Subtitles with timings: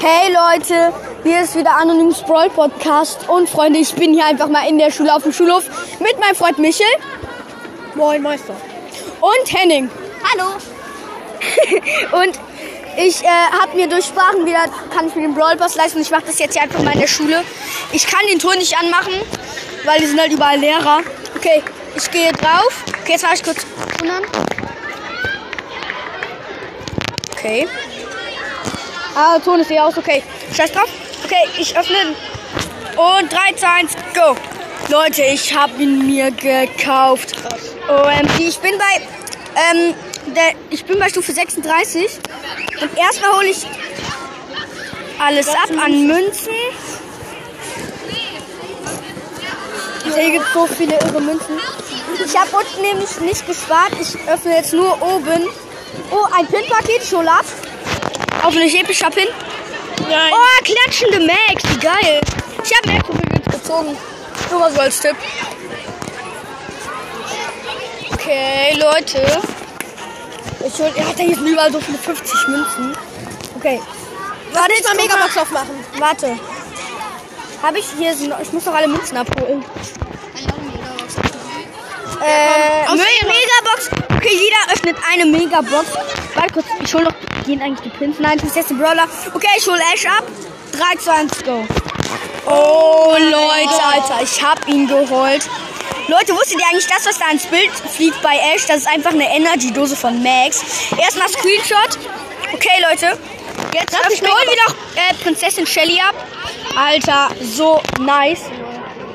[0.00, 0.92] Hey Leute,
[1.24, 4.92] hier ist wieder Anonyms Brawl Podcast und Freunde, ich bin hier einfach mal in der
[4.92, 5.64] Schule auf dem Schulhof
[5.98, 6.86] mit meinem Freund Michel
[7.96, 8.54] Moin Meister.
[9.20, 9.90] und Henning.
[10.22, 10.50] Hallo.
[12.22, 12.38] Und
[12.96, 14.64] ich äh, habe mir durch Sprachen wieder,
[14.94, 16.00] kann ich mir den Brawl Pass leisten.
[16.00, 17.42] Ich mache das jetzt hier einfach mal in der Schule.
[17.92, 19.14] Ich kann den Ton nicht anmachen,
[19.84, 21.00] weil die sind halt überall Lehrer.
[21.36, 21.62] Okay,
[21.96, 22.84] ich gehe drauf.
[23.02, 23.66] Okay, jetzt mache ich kurz.
[27.32, 27.68] Okay.
[29.20, 29.98] Ah, Ton ist hier aus.
[29.98, 30.22] Okay,
[30.56, 30.88] scheiß drauf.
[31.24, 31.96] Okay, ich öffne.
[32.96, 34.36] Und 3, 2, 1, go.
[34.90, 37.32] Leute, ich habe ihn mir gekauft.
[37.88, 39.02] OMG, ich bin bei,
[39.56, 39.94] ähm,
[40.36, 42.20] der, ich bin bei Stufe 36.
[42.80, 43.66] Und erstmal hole ich
[45.18, 46.52] alles ab an Münzen.
[50.14, 51.58] Hier gibt so viele irre Münzen.
[52.24, 53.94] Ich habe unten nämlich nicht gespart.
[54.00, 55.42] Ich öffne jetzt nur oben.
[56.12, 57.46] Oh, ein Pin-Paket, Scholat.
[58.42, 59.26] Auf ein epischer Pin.
[60.08, 60.32] Nein.
[60.32, 62.20] Oh, klatschende Max, wie geil.
[62.64, 63.96] Ich habe Max gezogen.
[64.50, 65.16] Nur mal so als Tipp.
[68.12, 69.40] Okay, Leute.
[70.66, 72.96] Ich hol, ja, da hier sind überall so viele 50 Münzen.
[73.56, 73.80] Okay.
[74.52, 75.84] Warte, Jetzt mal Megabox aufmachen.
[75.98, 76.38] Warte.
[77.62, 79.64] Habe ich hier, ich muss noch alle Münzen abholen.
[82.20, 82.90] Äh.
[82.90, 83.90] Megabox.
[84.16, 85.86] Okay, jeder öffnet eine Megabox.
[86.34, 87.14] Warte kurz, ich hol noch,
[87.48, 88.18] gehen eigentlich die Pins?
[88.18, 89.06] Nein, ein Brawler.
[89.34, 90.24] Okay, ich hol Ash ab.
[90.72, 91.64] 3, 2, 1, go.
[92.46, 95.48] Oh, Leute, Alter, ich hab ihn geholt.
[96.08, 98.66] Leute, wusstet ihr eigentlich das, was da ins Bild fliegt bei Ash?
[98.66, 100.62] Das ist einfach eine Energy-Dose von Max.
[100.98, 101.98] Erstmal Screenshot.
[102.52, 103.18] Okay, Leute.
[103.74, 106.14] Jetzt öffnen holen wir noch äh, Prinzessin Shelly ab.
[106.76, 108.44] Alter, so nice.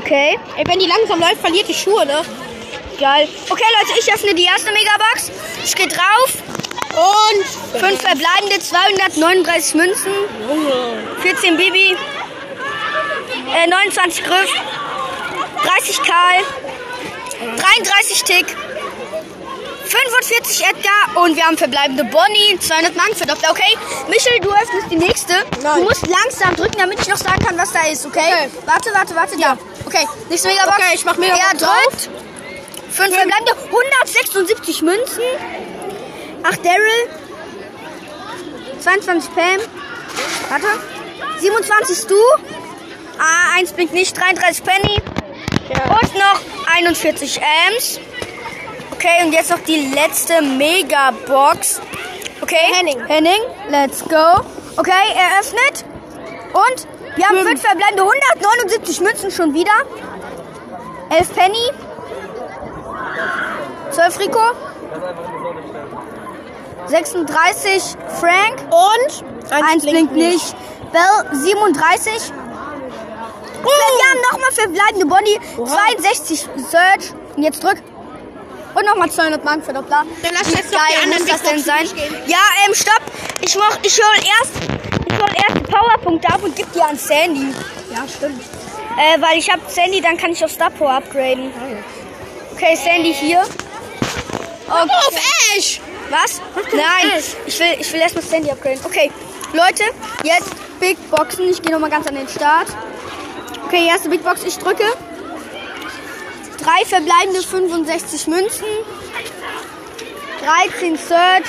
[0.00, 2.22] Okay, Ey, wenn die langsam läuft, verliert die Schuhe, ne?
[2.98, 3.28] geil.
[3.50, 5.30] Okay, Leute, ich öffne die erste Megabox.
[5.64, 6.32] Ich gehe drauf.
[6.96, 7.80] Und.
[7.80, 10.12] Fünf verbleibende, 239 Münzen,
[11.20, 11.96] 14 Bibi,
[13.54, 14.50] äh, 29 Griff,
[15.62, 16.42] 30 Karl,
[17.58, 18.46] 33 Tick,
[19.86, 23.50] 45 Edgar und wir haben verbleibende Bonnie, 200 Marken für Doppler.
[23.50, 23.76] Okay,
[24.08, 25.34] Michel, du öffnest die nächste.
[25.62, 25.80] Nein.
[25.80, 28.20] Du musst langsam drücken, damit ich noch sagen kann, was da ist, okay?
[28.20, 28.50] Okay.
[28.64, 29.56] Warte, warte, warte, ja.
[29.84, 30.76] Okay, nächste Megabox.
[30.76, 32.10] Okay, ich mach Megabox Er drückt.
[32.90, 35.22] Fünf verbleibende, 176 Münzen.
[36.48, 37.08] 8 Daryl.
[38.80, 39.60] 22 Pam.
[40.48, 40.66] Warte.
[41.40, 42.14] 27 Stu.
[43.18, 44.16] Ah, 1 blinkt nicht.
[44.16, 45.02] 33 Penny.
[45.68, 46.40] Und noch
[46.72, 47.98] 41 Ams.
[48.92, 51.80] Okay, und jetzt noch die letzte Megabox.
[52.40, 52.56] Okay.
[52.74, 53.04] Henning.
[53.06, 54.40] Henning, let's go.
[54.76, 55.84] Okay, er öffnet.
[56.52, 56.86] Und
[57.16, 59.72] wir haben fünf verbleibende 179 Münzen schon wieder.
[61.10, 61.70] 11 Penny.
[63.90, 64.40] 12 Rico.
[66.88, 67.82] 36
[68.20, 68.62] Frank.
[68.70, 69.24] Und.
[69.50, 70.54] Eins blinkt nicht.
[70.92, 72.32] Bell 37.
[73.62, 75.40] Wir haben nochmal verbleibende Bonnie.
[75.56, 77.12] 62 Search.
[77.36, 77.82] Und jetzt drück.
[78.74, 80.04] Und nochmal 200 Marken für Doppler.
[80.22, 81.86] Dann lass jetzt noch die geil anderen muss das denn sein?
[82.26, 83.00] Ja, ähm, stopp.
[83.40, 84.52] Ich mach, ich hol erst,
[85.08, 87.54] ich hol erst die Powerpunkte ab und gib die an Sandy.
[87.90, 88.42] Ja, stimmt.
[88.98, 91.52] Äh, weil ich hab Sandy, dann kann ich auf Star Power upgraden.
[92.54, 93.40] Okay, Sandy hier.
[94.68, 94.88] Auf
[95.56, 95.80] Ash!
[96.10, 96.40] Was?
[96.72, 98.80] Nein, ich will, ich will erstmal Sandy upgraden.
[98.84, 99.10] Okay,
[99.52, 99.84] Leute,
[100.22, 100.50] jetzt
[100.80, 101.48] Big Boxen.
[101.48, 102.68] Ich gehe nochmal ganz an den Start.
[103.66, 104.84] Okay, erste Big Box, ich drücke.
[106.62, 108.66] Drei verbleibende 65 Münzen.
[110.44, 111.46] 13 Search.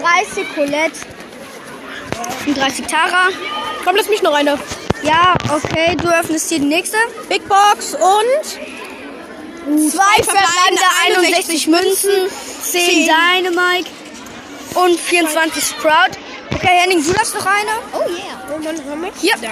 [0.00, 1.00] 30 Colette.
[2.46, 3.28] Und 30 Tara.
[3.84, 4.58] Komm, lass mich noch eine.
[5.02, 6.96] Ja, okay, du öffnest hier die nächste.
[7.28, 8.60] Big Box und.
[9.64, 12.10] Zwei verbleibende verbleibende 61 Münzen,
[12.74, 13.44] 10 Zehn.
[13.44, 13.90] Dynamite
[14.74, 16.18] und 24 Sprout.
[16.52, 17.70] Okay, Henning, du darfst noch eine.
[17.92, 19.12] Oh yeah.
[19.20, 19.34] Hier.
[19.40, 19.50] Ja.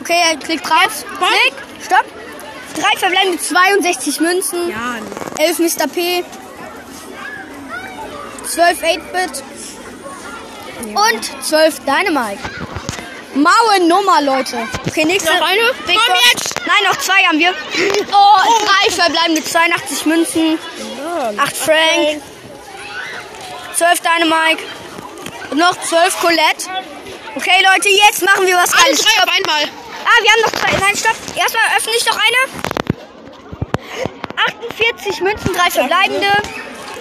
[0.00, 1.04] Okay, er klickt drauf.
[1.18, 1.54] Klick.
[1.84, 2.04] Stopp.
[2.74, 4.68] Drei verbleibende 62 Münzen.
[4.68, 4.96] Ja.
[5.38, 5.88] 11 Mr.
[5.88, 6.24] P.
[8.46, 9.44] 12 8-Bit.
[10.88, 12.40] Und 12 Dynamite.
[13.34, 14.58] Maue Nummer, Leute.
[14.86, 15.32] Okay, nächste.
[15.32, 15.60] Noch eine?
[15.86, 16.54] Big Komm jetzt.
[16.66, 17.54] Nein, noch zwei haben wir.
[18.12, 20.58] Oh, drei verbleibende 82 Münzen.
[21.36, 22.22] 8 Frank.
[23.76, 24.62] 12 Dynamite.
[25.50, 26.70] Und noch 12 Colette.
[27.36, 29.00] Okay, Leute, jetzt machen wir was Alle Geiles.
[29.00, 29.62] drei auf einmal.
[30.04, 30.70] Ah, wir haben noch zwei.
[30.78, 31.16] Nein, stopp.
[31.36, 32.64] Erstmal öffne ich noch eine.
[34.36, 36.26] 48 Münzen, drei verbleibende.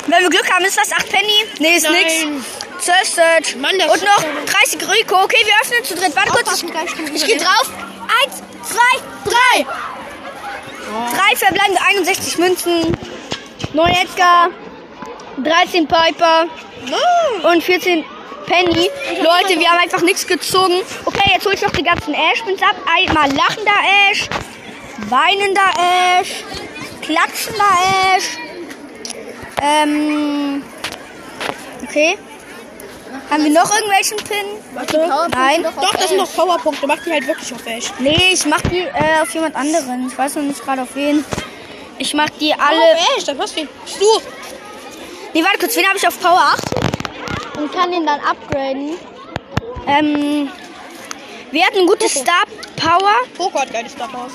[0.07, 1.45] Wenn wir Glück haben, ist das 8 Penny.
[1.59, 2.23] Nee, ist nix.
[2.23, 2.45] Nein.
[2.79, 3.55] 12 Search.
[3.57, 5.23] Mann, das Und ist noch ja- 30 Rico.
[5.23, 6.15] Okay, wir öffnen zu dritt.
[6.15, 6.63] Warte kurz.
[7.13, 7.69] Ich gehe drauf.
[8.23, 9.65] Eins, zwei, drei.
[11.15, 12.97] Drei verbleibende 61 Münzen.
[13.73, 14.49] 9 Edgar.
[15.41, 16.45] 13 Piper.
[16.91, 17.47] Oh.
[17.47, 18.03] Und 14
[18.45, 18.89] Penny.
[19.17, 20.81] Leute, wir haben einfach nichts gezogen.
[21.05, 22.75] Okay, jetzt hol ich noch die ganzen Ash-Pins ab.
[22.97, 23.71] Einmal lachender
[24.09, 24.27] Ash,
[25.09, 25.71] weinender
[26.19, 26.43] Ash,
[27.01, 27.63] klatschender
[28.15, 28.37] Ash.
[29.61, 30.63] Ähm.
[31.83, 32.17] Okay.
[33.29, 34.45] Haben wir noch irgendwelchen Pin?
[34.73, 34.97] Warte.
[35.31, 35.63] Nein.
[35.63, 36.87] Doch, das sind noch Powerpunkte.
[36.87, 37.91] Mach die halt wirklich auf Ash.
[37.99, 40.07] Nee, ich mach die äh, auf jemand anderen.
[40.07, 41.23] Ich weiß noch nicht gerade auf wen.
[41.99, 42.93] Ich mach die alle.
[42.95, 43.69] Auf Ash, dann passt wen.
[43.99, 44.05] Du.
[45.33, 47.57] Nee, warte kurz, wen habe ich auf Power 8?
[47.57, 48.97] Und kann den dann upgraden.
[49.87, 50.51] Ähm.
[51.51, 52.43] Wir hatten gute Star
[52.75, 53.13] Power.
[53.37, 54.33] Poco hat geile Star Powers.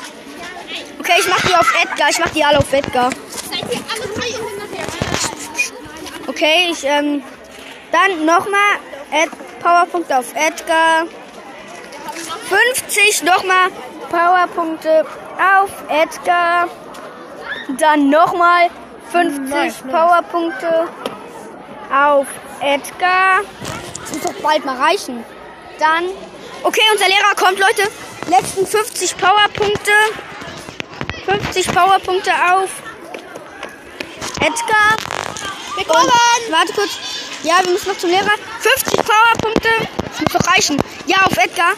[0.99, 2.09] Okay, ich mach die auf Edgar.
[2.11, 3.11] Ich mach die alle auf Edgar.
[3.51, 4.87] Seid ihr alle drei hinterher?
[6.27, 7.23] Okay, ich, ähm.
[7.91, 8.79] Dann nochmal
[9.11, 9.31] Ed
[9.61, 11.07] Powerpunkte auf Edgar.
[12.49, 13.71] 50 nochmal
[14.11, 15.07] Powerpunkte
[15.39, 16.69] auf Edgar.
[17.79, 18.69] Dann nochmal
[19.13, 19.83] 50 Nice, nice.
[19.83, 20.89] Powerpunkte
[21.93, 22.27] auf
[22.61, 23.41] Edgar.
[24.01, 25.25] Das muss doch bald mal reichen.
[25.79, 26.05] Dann.
[26.63, 27.91] Okay, unser Lehrer kommt, Leute.
[28.29, 29.93] Letzten 50 Powerpunkte.
[31.25, 32.71] 50 Powerpunkte auf
[34.41, 34.97] Edgar.
[35.77, 36.11] Wir kommen!
[36.51, 36.99] Warte kurz.
[37.43, 38.33] Ja, wir müssen noch zum Lehrer.
[38.61, 39.69] 50 Powerpunkte.
[40.09, 40.83] Das muss doch reichen.
[41.07, 41.73] Ja, auf Edgar.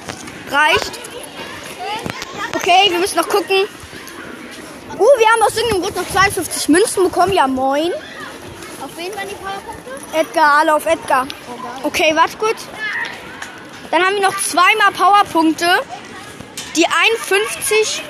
[0.51, 0.99] Reicht.
[2.55, 3.69] Okay, wir müssen noch gucken.
[4.99, 7.33] Uh, wir haben aus irgendeinem Grund noch 52 Münzen bekommen.
[7.33, 7.93] Ja, moin.
[8.83, 10.19] Auf wen waren die Powerpunkte?
[10.19, 11.27] Edgar, alle auf Edgar.
[11.83, 12.67] Okay, warte kurz.
[13.91, 15.67] Dann haben wir noch zweimal Powerpunkte.
[16.77, 18.03] Die 51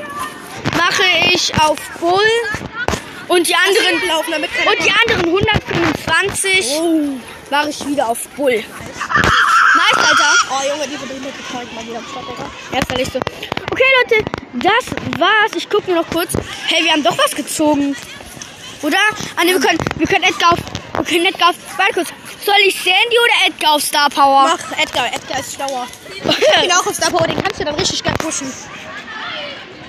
[0.77, 2.21] mache ich auf Bull.
[3.29, 6.81] Und die anderen, Laufen und die anderen 125
[7.49, 8.65] mache ich wieder auf Bull.
[10.01, 10.33] Alter.
[10.51, 12.51] Oh Junge, diese behinderte Zeug mal wieder am Start, Digga.
[12.73, 13.21] Erster Liste.
[13.71, 14.25] Okay, Leute,
[14.55, 15.53] das war's.
[15.57, 16.33] Ich gucke nur noch kurz.
[16.67, 17.97] Hey, wir haben doch was gezogen.
[18.83, 18.97] Oder?
[19.37, 20.59] Ah, ne, wir können, wir können Edgar auf,
[20.95, 22.09] wir können Edgar auf, warte kurz.
[22.45, 24.57] Soll ich Sandy oder Edgar auf Star Power?
[24.57, 25.87] Mach Edgar, Edgar ist schlauer.
[26.23, 28.51] Ich bin auch auf Star Power, den kannst du dann richtig geil pushen.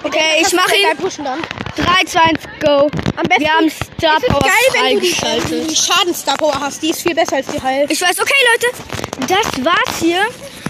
[0.04, 0.98] Okay, ich mache ihn.
[0.98, 1.40] pushen dann.
[1.76, 2.90] 3, 2, 1, go.
[3.16, 6.82] Am besten, Wir haben Star es ist Power geil, wenn du die, Schaden-Star Power hast.
[6.82, 7.86] Die ist viel besser als die Heil.
[7.90, 10.22] Ich weiß, okay, Leute, das war's hier.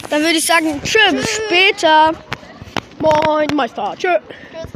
[0.10, 2.12] Dann würde ich sagen, tschö, bis später.
[3.00, 3.96] Moin, Meister.
[3.98, 4.10] Tschö.